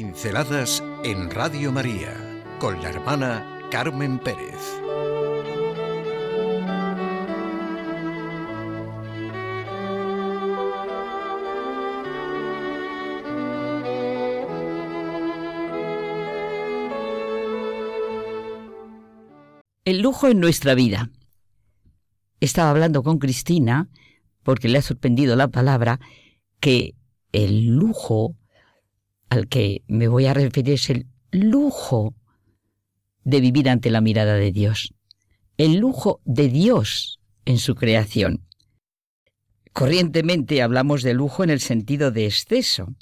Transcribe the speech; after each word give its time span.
Pinceladas 0.00 0.80
en 1.02 1.28
Radio 1.28 1.72
María 1.72 2.14
con 2.60 2.80
la 2.80 2.90
hermana 2.90 3.58
Carmen 3.68 4.20
Pérez. 4.20 4.54
El 19.84 20.00
lujo 20.00 20.28
en 20.28 20.38
nuestra 20.38 20.76
vida. 20.76 21.10
Estaba 22.38 22.70
hablando 22.70 23.02
con 23.02 23.18
Cristina, 23.18 23.88
porque 24.44 24.68
le 24.68 24.78
ha 24.78 24.82
sorprendido 24.82 25.34
la 25.34 25.48
palabra, 25.48 25.98
que 26.60 26.94
el 27.32 27.66
lujo 27.66 28.36
al 29.30 29.48
que 29.48 29.82
me 29.88 30.08
voy 30.08 30.26
a 30.26 30.34
referir 30.34 30.74
es 30.74 30.90
el 30.90 31.06
lujo 31.30 32.14
de 33.24 33.40
vivir 33.40 33.68
ante 33.68 33.90
la 33.90 34.00
mirada 34.00 34.34
de 34.34 34.52
Dios, 34.52 34.94
el 35.56 35.76
lujo 35.76 36.20
de 36.24 36.48
Dios 36.48 37.20
en 37.44 37.58
su 37.58 37.74
creación. 37.74 38.44
Corrientemente 39.72 40.62
hablamos 40.62 41.02
de 41.02 41.14
lujo 41.14 41.44
en 41.44 41.50
el 41.50 41.60
sentido 41.60 42.10
de 42.10 42.26
exceso, 42.26 42.94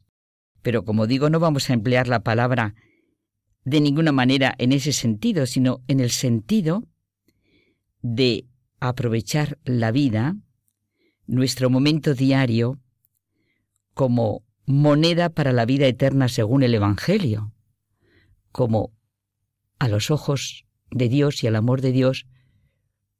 pero 0.62 0.84
como 0.84 1.06
digo, 1.06 1.30
no 1.30 1.38
vamos 1.38 1.70
a 1.70 1.74
emplear 1.74 2.08
la 2.08 2.20
palabra 2.20 2.74
de 3.64 3.80
ninguna 3.80 4.12
manera 4.12 4.54
en 4.58 4.72
ese 4.72 4.92
sentido, 4.92 5.46
sino 5.46 5.82
en 5.88 6.00
el 6.00 6.10
sentido 6.10 6.86
de 8.02 8.46
aprovechar 8.78 9.58
la 9.64 9.90
vida, 9.90 10.36
nuestro 11.26 11.70
momento 11.70 12.14
diario, 12.14 12.78
como 13.94 14.45
moneda 14.66 15.30
para 15.30 15.52
la 15.52 15.64
vida 15.64 15.86
eterna 15.86 16.28
según 16.28 16.62
el 16.62 16.74
Evangelio, 16.74 17.52
como 18.52 18.92
a 19.78 19.88
los 19.88 20.10
ojos 20.10 20.66
de 20.90 21.08
Dios 21.08 21.42
y 21.42 21.46
al 21.46 21.56
amor 21.56 21.80
de 21.80 21.92
Dios 21.92 22.26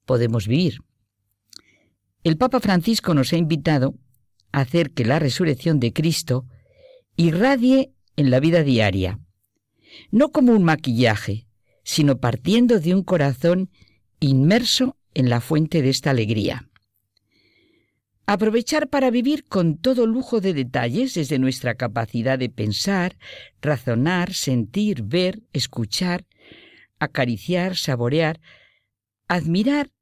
podemos 0.05 0.49
vivir. 0.49 0.79
El 2.25 2.37
Papa 2.37 2.61
Francisco 2.61 3.15
nos 3.15 3.33
ha 3.33 3.37
invitado 3.37 3.95
a 4.53 4.61
hacer 4.61 4.91
que 4.91 5.05
la 5.05 5.19
resurrección 5.19 5.79
de 5.79 5.93
Cristo 5.93 6.47
irradie 7.17 7.93
en 8.17 8.31
la 8.31 8.41
vida 8.41 8.63
diaria, 8.63 9.21
no 10.11 10.31
como 10.31 10.53
un 10.53 10.65
maquillaje, 10.65 11.47
sino 11.85 12.19
partiendo 12.19 12.81
de 12.81 12.95
un 12.95 13.05
corazón 13.05 13.71
inmerso 14.19 14.97
en 15.15 15.29
la 15.29 15.41
fuente 15.41 15.83
de 15.83 15.91
esta 15.91 16.11
alegría. 16.11 16.66
Aprovechar 18.29 18.89
para 18.89 19.13
vivir 19.13 19.45
con 19.45 19.79
todo 19.79 20.05
lujo 20.05 20.41
de 20.41 20.53
detalles 20.53 21.15
desde 21.15 21.39
nuestra 21.39 21.77
capacidad 21.77 22.37
de 22.37 22.49
pensar, 22.49 23.17
razonar, 23.63 24.35
sentir, 24.35 25.05
ver, 25.05 25.43
escuchar, 25.53 26.27
acariciar, 26.99 27.77
saborear, 27.77 28.41
admirar 29.29 29.93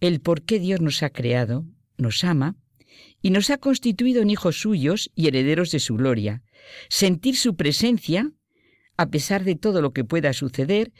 el 0.00 0.20
por 0.20 0.42
qué 0.42 0.58
Dios 0.58 0.82
nos 0.82 1.02
ha 1.02 1.08
creado, 1.08 1.64
nos 1.96 2.24
ama 2.24 2.56
y 3.22 3.30
nos 3.30 3.48
ha 3.48 3.56
constituido 3.56 4.20
en 4.20 4.28
hijos 4.28 4.60
suyos 4.60 5.10
y 5.14 5.28
herederos 5.28 5.70
de 5.70 5.80
su 5.80 5.96
gloria, 5.96 6.42
sentir 6.90 7.36
su 7.36 7.56
presencia 7.56 8.32
a 8.98 9.06
pesar 9.08 9.44
de 9.44 9.56
todo 9.56 9.80
lo 9.80 9.94
que 9.94 10.04
pueda 10.04 10.34
suceder 10.34 10.92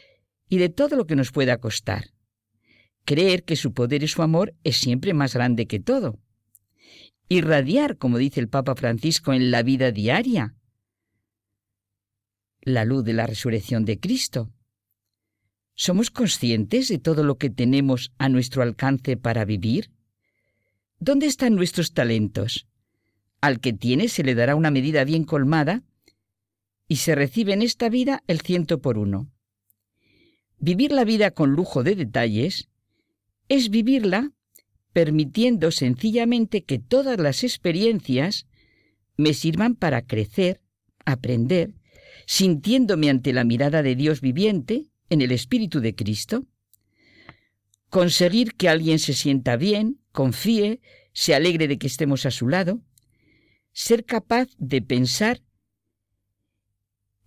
y 0.49 0.57
de 0.57 0.71
todo 0.71 0.97
lo 0.97 1.07
que 1.07 1.17
nos 1.17 1.33
pueda 1.33 1.59
costar. 1.59 2.15
Creer 3.05 3.45
que 3.45 3.57
su 3.57 3.75
poder 3.75 4.03
y 4.03 4.09
su 4.09 4.23
amor 4.23 4.55
es 4.65 4.77
siempre 4.79 5.13
más 5.13 5.35
grande 5.35 5.67
que 5.67 5.79
todo 5.79 6.22
irradiar, 7.29 7.97
como 7.97 8.19
dice 8.19 8.41
el 8.41 8.49
Papa 8.49 8.75
Francisco, 8.75 9.33
en 9.33 9.51
la 9.51 9.63
vida 9.63 9.91
diaria, 9.91 10.55
la 12.61 12.85
luz 12.85 13.05
de 13.05 13.13
la 13.13 13.27
resurrección 13.27 13.85
de 13.85 13.99
Cristo. 13.99 14.53
¿Somos 15.75 16.11
conscientes 16.11 16.89
de 16.89 16.99
todo 16.99 17.25
lo 17.25 17.37
que 17.37 17.51
tenemos 17.51 18.13
a 18.19 18.29
nuestro 18.29 18.63
alcance 18.63 19.17
para 19.17 19.45
vivir? 19.45 19.91
¿Dónde 20.99 21.27
están 21.27 21.57
nuestros 21.57 21.93
talentos? 21.93 22.69
Al 23.41 23.59
que 23.59 23.73
tiene 23.73 24.09
se 24.09 24.23
le 24.23 24.35
dará 24.35 24.55
una 24.55 24.71
medida 24.71 25.03
bien 25.05 25.25
colmada 25.25 25.83
y 26.87 26.97
se 26.97 27.15
recibe 27.15 27.53
en 27.55 27.63
esta 27.63 27.89
vida 27.89 28.23
el 28.27 28.41
ciento 28.41 28.81
por 28.81 28.99
uno. 28.99 29.31
Vivir 30.59 30.93
la 30.93 31.05
vida 31.05 31.33
con 31.33 31.51
lujo 31.51 31.83
de 31.83 31.97
detalles 31.97 32.69
es 33.49 33.71
vivirla 33.71 34.31
permitiendo 34.93 35.71
sencillamente 35.71 36.65
que 36.65 36.79
todas 36.79 37.19
las 37.19 37.45
experiencias 37.45 38.47
me 39.17 39.35
sirvan 39.35 39.75
para 39.75 40.03
crecer, 40.03 40.61
aprender, 41.05 41.75
sintiéndome 42.27 43.11
ante 43.11 43.33
la 43.33 43.45
mirada 43.45 43.83
de 43.83 43.95
Dios 43.95 44.21
viviente 44.21 44.87
en 45.11 45.21
el 45.21 45.33
Espíritu 45.33 45.81
de 45.81 45.95
Cristo, 45.95 46.47
conseguir 47.89 48.55
que 48.55 48.69
alguien 48.69 48.99
se 48.99 49.13
sienta 49.13 49.57
bien, 49.57 50.01
confíe, 50.13 50.81
se 51.13 51.35
alegre 51.35 51.69
de 51.69 51.79
que 51.79 51.87
estemos 51.87 52.25
a 52.27 52.31
su 52.31 52.49
lado, 52.49 52.81
ser 53.73 54.05
capaz 54.05 54.49
de 54.59 54.83
pensar 54.83 55.43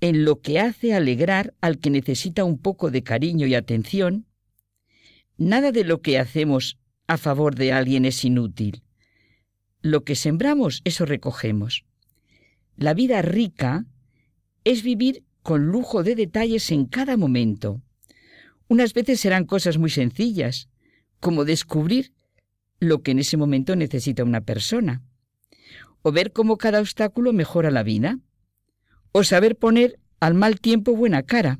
en 0.02 0.26
lo 0.26 0.42
que 0.42 0.60
hace 0.60 0.94
alegrar 0.94 1.54
al 1.62 1.80
que 1.80 1.90
necesita 1.90 2.44
un 2.44 2.58
poco 2.60 2.92
de 2.92 3.04
cariño 3.04 3.48
y 3.48 3.56
atención, 3.56 4.28
nada 5.38 5.72
de 5.72 5.84
lo 5.84 6.02
que 6.02 6.20
hacemos 6.20 6.80
a 7.08 7.18
favor 7.18 7.56
de 7.56 7.72
alguien 7.72 8.06
es 8.06 8.24
inútil. 8.26 8.84
Lo 9.82 10.04
que 10.04 10.16
sembramos, 10.16 10.82
eso 10.84 11.06
recogemos. 11.06 11.86
La 12.76 12.94
vida 12.94 13.22
rica 13.22 13.86
es 14.64 14.84
vivir 14.84 15.24
con 15.44 15.68
lujo 15.68 16.04
de 16.04 16.16
detalles 16.16 16.72
en 16.72 16.86
cada 16.86 17.18
momento. 17.18 17.82
Unas 18.68 18.94
veces 18.94 19.20
serán 19.20 19.46
cosas 19.46 19.78
muy 19.78 19.92
sencillas, 19.92 20.70
como 21.20 21.46
descubrir 21.46 22.14
lo 22.80 23.04
que 23.04 23.12
en 23.12 23.20
ese 23.20 23.38
momento 23.38 23.76
necesita 23.76 24.24
una 24.24 24.42
persona, 24.42 25.04
o 26.02 26.12
ver 26.12 26.34
cómo 26.34 26.58
cada 26.58 26.80
obstáculo 26.80 27.32
mejora 27.32 27.72
la 27.72 27.84
vida, 27.84 28.20
o 29.12 29.24
saber 29.24 29.56
poner 29.56 30.00
al 30.20 30.34
mal 30.34 30.60
tiempo 30.60 30.96
buena 30.96 31.24
cara, 31.24 31.60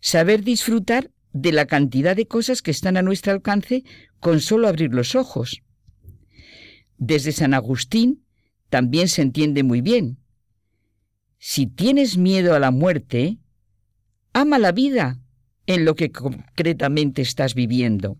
saber 0.00 0.42
disfrutar 0.42 1.10
de 1.32 1.52
la 1.52 1.66
cantidad 1.66 2.16
de 2.16 2.26
cosas 2.26 2.62
que 2.62 2.70
están 2.70 2.96
a 2.96 3.02
nuestro 3.02 3.32
alcance 3.32 3.84
con 4.20 4.40
solo 4.40 4.68
abrir 4.68 4.92
los 4.92 5.14
ojos. 5.14 5.62
Desde 6.98 7.32
San 7.32 7.54
Agustín 7.54 8.24
también 8.68 9.08
se 9.08 9.22
entiende 9.22 9.62
muy 9.62 9.80
bien. 9.80 10.18
Si 11.38 11.66
tienes 11.66 12.16
miedo 12.16 12.54
a 12.54 12.60
la 12.60 12.70
muerte, 12.70 13.38
ama 14.32 14.58
la 14.58 14.72
vida 14.72 15.18
en 15.66 15.84
lo 15.84 15.94
que 15.94 16.12
concretamente 16.12 17.22
estás 17.22 17.54
viviendo. 17.54 18.18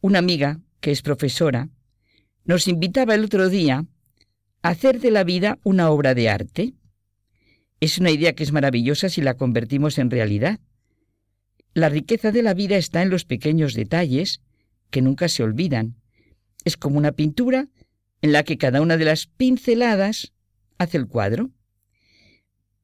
Una 0.00 0.18
amiga, 0.18 0.60
que 0.80 0.90
es 0.90 1.02
profesora, 1.02 1.68
nos 2.44 2.68
invitaba 2.68 3.14
el 3.14 3.24
otro 3.24 3.48
día 3.48 3.86
a 4.62 4.68
hacer 4.68 5.00
de 5.00 5.10
la 5.10 5.24
vida 5.24 5.58
una 5.62 5.90
obra 5.90 6.14
de 6.14 6.28
arte. 6.28 6.74
Es 7.80 7.98
una 7.98 8.10
idea 8.10 8.34
que 8.34 8.42
es 8.42 8.52
maravillosa 8.52 9.08
si 9.08 9.20
la 9.20 9.34
convertimos 9.34 9.98
en 9.98 10.10
realidad. 10.10 10.60
La 11.76 11.90
riqueza 11.90 12.32
de 12.32 12.42
la 12.42 12.54
vida 12.54 12.78
está 12.78 13.02
en 13.02 13.10
los 13.10 13.26
pequeños 13.26 13.74
detalles 13.74 14.40
que 14.88 15.02
nunca 15.02 15.28
se 15.28 15.42
olvidan. 15.42 16.00
Es 16.64 16.78
como 16.78 16.96
una 16.96 17.12
pintura 17.12 17.68
en 18.22 18.32
la 18.32 18.44
que 18.44 18.56
cada 18.56 18.80
una 18.80 18.96
de 18.96 19.04
las 19.04 19.26
pinceladas 19.26 20.32
hace 20.78 20.96
el 20.96 21.06
cuadro. 21.06 21.50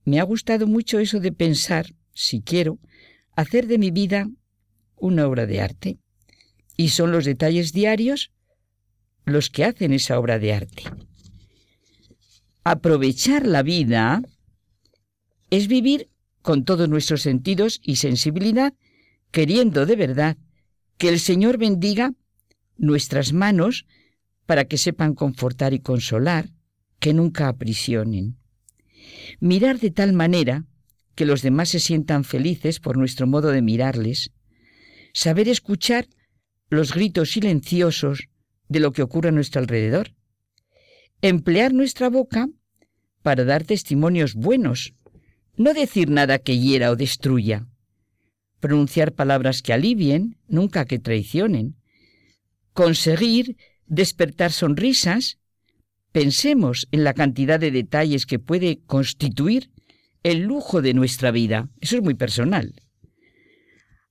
Me 0.04 0.20
ha 0.20 0.24
gustado 0.24 0.66
mucho 0.66 0.98
eso 0.98 1.20
de 1.20 1.32
pensar, 1.32 1.86
si 2.12 2.42
quiero, 2.42 2.80
hacer 3.34 3.66
de 3.66 3.78
mi 3.78 3.90
vida 3.90 4.28
una 4.96 5.26
obra 5.26 5.46
de 5.46 5.62
arte. 5.62 5.98
Y 6.76 6.90
son 6.90 7.12
los 7.12 7.24
detalles 7.24 7.72
diarios 7.72 8.30
los 9.24 9.48
que 9.48 9.64
hacen 9.64 9.94
esa 9.94 10.18
obra 10.18 10.38
de 10.38 10.52
arte. 10.52 10.82
Aprovechar 12.62 13.46
la 13.46 13.62
vida 13.62 14.20
es 15.48 15.66
vivir 15.66 16.11
con 16.42 16.64
todos 16.64 16.88
nuestros 16.88 17.22
sentidos 17.22 17.80
y 17.82 17.96
sensibilidad, 17.96 18.74
queriendo 19.30 19.86
de 19.86 19.96
verdad 19.96 20.36
que 20.98 21.08
el 21.08 21.20
Señor 21.20 21.58
bendiga 21.58 22.12
nuestras 22.76 23.32
manos 23.32 23.86
para 24.46 24.64
que 24.66 24.78
sepan 24.78 25.14
confortar 25.14 25.72
y 25.72 25.78
consolar, 25.78 26.50
que 26.98 27.14
nunca 27.14 27.48
aprisionen. 27.48 28.36
Mirar 29.40 29.78
de 29.78 29.90
tal 29.90 30.12
manera 30.12 30.66
que 31.14 31.24
los 31.24 31.42
demás 31.42 31.70
se 31.70 31.80
sientan 31.80 32.24
felices 32.24 32.80
por 32.80 32.96
nuestro 32.96 33.26
modo 33.26 33.50
de 33.50 33.62
mirarles. 33.62 34.30
Saber 35.12 35.48
escuchar 35.48 36.06
los 36.68 36.94
gritos 36.94 37.32
silenciosos 37.32 38.28
de 38.68 38.80
lo 38.80 38.92
que 38.92 39.02
ocurre 39.02 39.28
a 39.28 39.32
nuestro 39.32 39.60
alrededor. 39.60 40.14
Emplear 41.20 41.72
nuestra 41.72 42.08
boca 42.08 42.48
para 43.22 43.44
dar 43.44 43.64
testimonios 43.64 44.34
buenos 44.34 44.94
no 45.56 45.74
decir 45.74 46.10
nada 46.10 46.38
que 46.38 46.58
hiera 46.58 46.90
o 46.90 46.96
destruya. 46.96 47.66
Pronunciar 48.60 49.12
palabras 49.12 49.62
que 49.62 49.72
alivien, 49.72 50.38
nunca 50.48 50.84
que 50.84 50.98
traicionen. 50.98 51.76
Conseguir 52.72 53.56
despertar 53.86 54.52
sonrisas 54.52 55.38
pensemos 56.12 56.88
en 56.92 57.04
la 57.04 57.14
cantidad 57.14 57.58
de 57.58 57.70
detalles 57.70 58.26
que 58.26 58.38
puede 58.38 58.80
constituir 58.86 59.70
el 60.22 60.42
lujo 60.42 60.82
de 60.82 60.94
nuestra 60.94 61.30
vida. 61.30 61.68
Eso 61.80 61.96
es 61.96 62.02
muy 62.02 62.14
personal. 62.14 62.74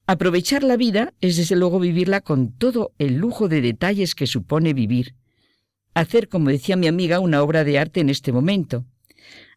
Aprovechar 0.08 0.64
la 0.64 0.76
vida 0.76 1.14
es 1.22 1.38
desde 1.38 1.56
luego 1.56 1.80
vivirla 1.80 2.22
con 2.22 2.52
todo 2.52 2.94
el 2.98 3.16
lujo 3.16 3.48
de 3.48 3.62
detalles 3.62 4.14
que 4.16 4.28
supone 4.28 4.74
vivir. 4.74 5.16
Hacer, 5.94 6.28
como 6.28 6.50
decía 6.50 6.76
mi 6.76 6.88
amiga, 6.88 7.20
una 7.20 7.42
obra 7.42 7.64
de 7.64 7.80
arte 7.80 8.02
en 8.02 8.10
este 8.10 8.32
momento. 8.32 8.86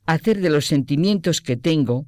Hacer 0.06 0.40
de 0.40 0.50
los 0.50 0.66
sentimientos 0.66 1.40
que 1.40 1.56
tengo, 1.56 2.06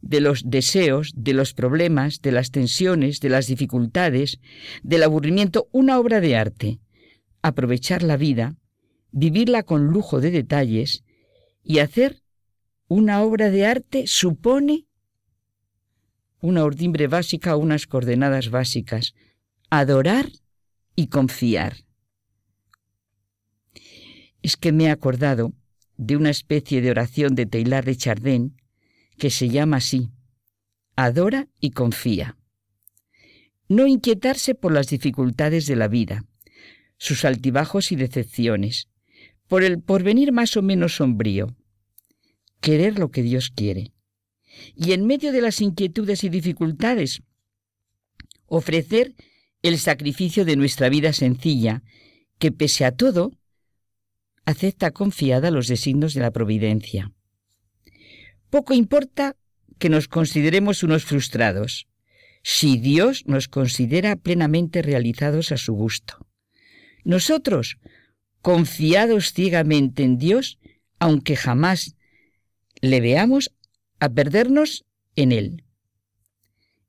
de 0.00 0.20
los 0.20 0.42
deseos, 0.50 1.12
de 1.16 1.32
los 1.32 1.54
problemas, 1.54 2.20
de 2.20 2.32
las 2.32 2.50
tensiones, 2.50 3.20
de 3.20 3.30
las 3.30 3.46
dificultades, 3.46 4.38
del 4.82 5.02
aburrimiento, 5.02 5.68
una 5.72 5.98
obra 5.98 6.20
de 6.20 6.36
arte. 6.36 6.80
Aprovechar 7.40 8.02
la 8.02 8.16
vida, 8.16 8.56
vivirla 9.10 9.62
con 9.62 9.86
lujo 9.86 10.20
de 10.20 10.30
detalles 10.30 11.04
y 11.62 11.78
hacer 11.78 12.22
una 12.88 13.22
obra 13.22 13.50
de 13.50 13.64
arte 13.64 14.06
supone 14.06 14.86
una 16.40 16.62
ordimbre 16.62 17.06
básica 17.06 17.56
unas 17.56 17.86
coordenadas 17.86 18.50
básicas. 18.50 19.14
Adorar 19.70 20.28
y 20.94 21.06
confiar. 21.06 21.78
Es 24.42 24.58
que 24.58 24.70
me 24.70 24.84
he 24.84 24.90
acordado 24.90 25.54
de 25.96 26.16
una 26.16 26.30
especie 26.30 26.80
de 26.80 26.90
oración 26.90 27.34
de 27.34 27.46
Taylor 27.46 27.84
de 27.84 27.96
Chardin 27.96 28.56
que 29.18 29.30
se 29.30 29.48
llama 29.48 29.76
así, 29.78 30.10
adora 30.96 31.48
y 31.60 31.70
confía. 31.70 32.36
No 33.68 33.86
inquietarse 33.86 34.54
por 34.54 34.72
las 34.72 34.88
dificultades 34.88 35.66
de 35.66 35.76
la 35.76 35.88
vida, 35.88 36.24
sus 36.98 37.24
altibajos 37.24 37.92
y 37.92 37.96
decepciones, 37.96 38.88
por 39.48 39.62
el 39.62 39.80
porvenir 39.80 40.32
más 40.32 40.56
o 40.56 40.62
menos 40.62 40.96
sombrío, 40.96 41.56
querer 42.60 42.98
lo 42.98 43.10
que 43.10 43.22
Dios 43.22 43.50
quiere. 43.50 43.92
Y 44.76 44.92
en 44.92 45.06
medio 45.06 45.32
de 45.32 45.40
las 45.40 45.60
inquietudes 45.60 46.24
y 46.24 46.28
dificultades, 46.28 47.22
ofrecer 48.46 49.14
el 49.62 49.78
sacrificio 49.78 50.44
de 50.44 50.56
nuestra 50.56 50.88
vida 50.88 51.12
sencilla, 51.12 51.82
que 52.38 52.52
pese 52.52 52.84
a 52.84 52.92
todo, 52.92 53.32
acepta 54.44 54.90
confiada 54.90 55.50
los 55.50 55.68
designios 55.68 56.14
de 56.14 56.20
la 56.20 56.30
providencia. 56.30 57.12
Poco 58.50 58.74
importa 58.74 59.36
que 59.78 59.88
nos 59.88 60.08
consideremos 60.08 60.82
unos 60.82 61.04
frustrados, 61.04 61.88
si 62.42 62.76
Dios 62.76 63.24
nos 63.26 63.48
considera 63.48 64.16
plenamente 64.16 64.82
realizados 64.82 65.50
a 65.50 65.56
su 65.56 65.72
gusto. 65.72 66.26
Nosotros, 67.02 67.78
confiados 68.42 69.32
ciegamente 69.32 70.02
en 70.02 70.18
Dios, 70.18 70.58
aunque 70.98 71.36
jamás 71.36 71.96
le 72.80 73.00
veamos, 73.00 73.50
a 73.98 74.10
perdernos 74.10 74.84
en 75.16 75.32
Él. 75.32 75.64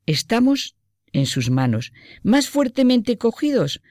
Estamos 0.06 0.75
en 1.13 1.25
sus 1.25 1.50
manos, 1.50 1.94
más 2.24 2.50
fuertemente 2.50 3.18
cogidos, 3.18 3.81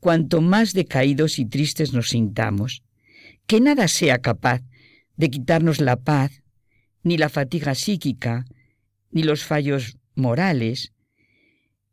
cuanto 0.00 0.40
más 0.40 0.72
decaídos 0.72 1.38
y 1.38 1.46
tristes 1.46 1.92
nos 1.92 2.08
sintamos. 2.08 2.82
Que 3.46 3.60
nada 3.60 3.88
sea 3.88 4.18
capaz 4.18 4.62
de 5.16 5.30
quitarnos 5.30 5.80
la 5.80 5.96
paz, 5.96 6.42
ni 7.02 7.18
la 7.18 7.28
fatiga 7.28 7.74
psíquica, 7.74 8.44
ni 9.10 9.22
los 9.22 9.44
fallos 9.44 9.98
morales, 10.14 10.92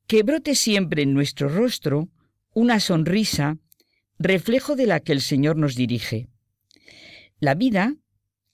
que 0.08 0.24
brote 0.24 0.56
siempre 0.56 1.04
en 1.04 1.14
nuestro 1.14 1.50
rostro 1.50 2.10
una 2.54 2.80
sonrisa, 2.80 3.58
reflejo 4.18 4.76
de 4.76 4.88
la 4.88 5.00
que 5.00 5.12
el 5.12 5.22
Señor 5.22 5.56
nos 5.56 5.76
dirige. 5.76 6.28
La 7.40 7.56
vida 7.56 7.96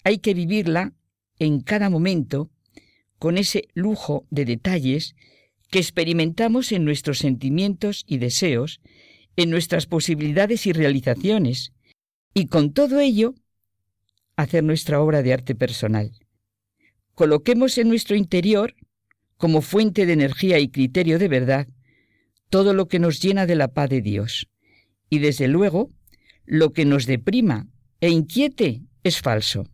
hay 0.03 0.19
que 0.19 0.33
vivirla 0.33 0.93
en 1.39 1.61
cada 1.61 1.89
momento 1.89 2.51
con 3.17 3.37
ese 3.37 3.67
lujo 3.73 4.27
de 4.29 4.45
detalles 4.45 5.15
que 5.71 5.79
experimentamos 5.79 6.71
en 6.71 6.85
nuestros 6.85 7.19
sentimientos 7.19 8.03
y 8.07 8.17
deseos, 8.17 8.81
en 9.35 9.49
nuestras 9.49 9.87
posibilidades 9.87 10.67
y 10.67 10.73
realizaciones, 10.73 11.73
y 12.35 12.45
con 12.45 12.71
todo 12.71 12.99
ello 12.99 13.33
hacer 14.35 14.63
nuestra 14.63 15.01
obra 15.01 15.23
de 15.23 15.33
arte 15.33 15.55
personal 15.55 16.11
coloquemos 17.15 17.77
en 17.77 17.87
nuestro 17.87 18.15
interior, 18.15 18.75
como 19.37 19.61
fuente 19.61 20.05
de 20.05 20.13
energía 20.13 20.59
y 20.59 20.69
criterio 20.69 21.17
de 21.17 21.29
verdad, 21.29 21.67
todo 22.49 22.73
lo 22.73 22.87
que 22.87 22.99
nos 22.99 23.21
llena 23.21 23.45
de 23.45 23.55
la 23.55 23.69
paz 23.69 23.89
de 23.89 24.01
Dios. 24.01 24.47
Y 25.09 25.19
desde 25.19 25.47
luego, 25.47 25.91
lo 26.45 26.73
que 26.73 26.85
nos 26.85 27.05
deprima 27.05 27.67
e 28.01 28.09
inquiete 28.09 28.83
es 29.03 29.19
falso. 29.19 29.67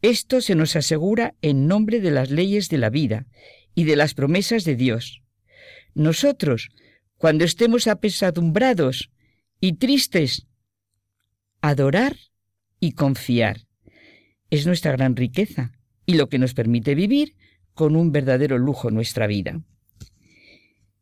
Esto 0.00 0.40
se 0.40 0.54
nos 0.54 0.76
asegura 0.76 1.34
en 1.42 1.66
nombre 1.66 2.00
de 2.00 2.12
las 2.12 2.30
leyes 2.30 2.68
de 2.68 2.78
la 2.78 2.88
vida 2.88 3.26
y 3.74 3.84
de 3.84 3.96
las 3.96 4.14
promesas 4.14 4.64
de 4.64 4.76
Dios. 4.76 5.22
Nosotros, 5.94 6.70
cuando 7.16 7.44
estemos 7.44 7.88
apesadumbrados 7.88 9.10
y 9.60 9.74
tristes, 9.74 10.46
adorar 11.60 12.16
y 12.80 12.92
confiar. 12.92 13.66
Es 14.50 14.66
nuestra 14.66 14.92
gran 14.92 15.16
riqueza 15.16 15.72
y 16.06 16.14
lo 16.14 16.28
que 16.28 16.38
nos 16.38 16.54
permite 16.54 16.94
vivir 16.94 17.36
con 17.74 17.96
un 17.96 18.12
verdadero 18.12 18.58
lujo 18.58 18.90
nuestra 18.90 19.26
vida. 19.26 19.60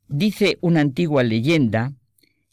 Dice 0.08 0.58
una 0.60 0.80
antigua 0.80 1.22
leyenda 1.22 1.94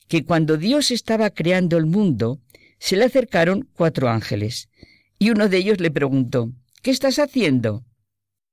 que 0.08 0.26
cuando 0.26 0.58
Dios 0.58 0.92
estaba 0.92 1.30
creando 1.30 1.78
el 1.78 1.86
mundo, 1.86 2.40
se 2.80 2.98
le 2.98 3.06
acercaron 3.06 3.70
cuatro 3.74 4.10
ángeles, 4.10 4.70
y 5.18 5.30
uno 5.30 5.50
de 5.50 5.58
ellos 5.58 5.80
le 5.80 5.92
preguntó, 5.92 6.52
¿Qué 6.82 6.92
estás 6.92 7.18
haciendo? 7.18 7.86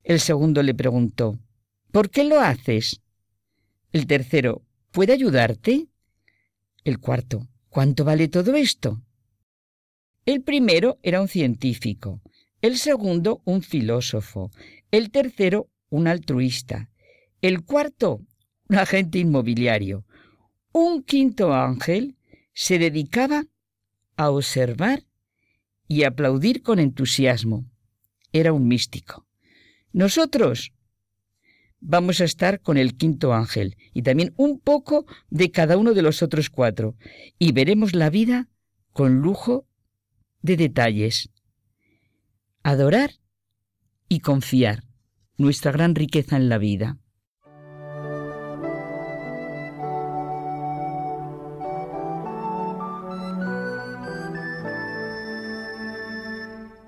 El 0.03 0.20
segundo 0.20 0.62
le 0.62 0.75
preguntó, 0.75 1.38
¿Por 1.91 2.11
qué 2.11 2.25
lo 2.25 2.41
haces? 2.41 3.00
El 3.93 4.06
tercero, 4.06 4.62
¿puede 4.93 5.12
ayudarte? 5.12 5.88
El 6.85 6.99
cuarto, 7.00 7.49
¿cuánto 7.69 8.05
vale 8.05 8.29
todo 8.29 8.55
esto? 8.55 9.03
El 10.31 10.43
primero 10.43 11.00
era 11.03 11.21
un 11.21 11.27
científico, 11.27 12.21
el 12.62 12.79
segundo 12.79 13.43
un 13.44 13.62
filósofo, 13.62 14.53
el 14.93 15.11
tercero 15.11 15.69
un 15.88 16.06
altruista, 16.06 16.88
el 17.43 17.65
cuarto 17.65 18.21
un 18.69 18.77
agente 18.77 19.19
inmobiliario. 19.19 20.05
Un 20.71 21.03
quinto 21.03 21.53
ángel 21.53 22.15
se 22.53 22.79
dedicaba 22.79 23.46
a 24.17 24.31
observar 24.31 25.03
y 25.89 26.05
aplaudir 26.05 26.63
con 26.63 26.79
entusiasmo. 26.79 27.69
Era 28.32 28.53
un 28.53 28.69
místico. 28.69 29.27
Nosotros 29.93 30.72
vamos 31.81 32.20
a 32.20 32.25
estar 32.25 32.60
con 32.60 32.77
el 32.77 32.96
quinto 32.96 33.34
ángel 33.34 33.77
y 33.93 34.03
también 34.03 34.32
un 34.37 34.60
poco 34.60 35.06
de 35.29 35.51
cada 35.51 35.77
uno 35.77 35.93
de 35.93 36.03
los 36.03 36.22
otros 36.22 36.51
cuatro 36.51 36.94
y 37.37 37.51
veremos 37.51 37.96
la 37.96 38.10
vida 38.10 38.49
con 38.93 39.22
lujo 39.22 39.67
de 40.43 40.56
detalles 40.56 41.31
adorar 42.63 43.13
y 44.09 44.20
confiar, 44.20 44.85
nuestra 45.37 45.73
gran 45.73 45.94
riqueza 45.94 46.37
en 46.37 46.49
la 46.49 46.59
vida. 46.59 46.99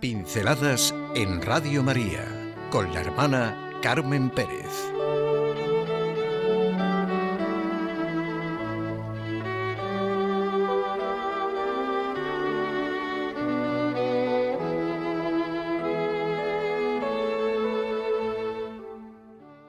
Pinceladas 0.01 0.93
en 1.15 1.41
Radio 1.43 1.83
María 1.83 2.27
con 2.71 2.93
la 2.93 3.01
hermana 3.01 3.71
Carmen 3.83 4.31
Pérez. 4.31 4.93